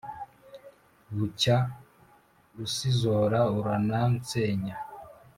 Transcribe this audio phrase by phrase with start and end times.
[1.15, 1.57] Bucya
[2.63, 4.75] usizora uranansenya.